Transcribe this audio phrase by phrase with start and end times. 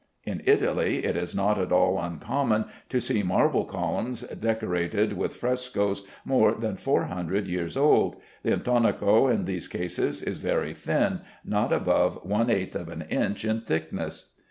[0.23, 6.01] In Italy it is not at all uncommon to see marble columns coated with frescoes
[6.25, 8.15] more than four hundred years old.
[8.41, 13.45] The intonaco in these cases is very thin, not above one eighth of an inch
[13.45, 14.31] in thickness.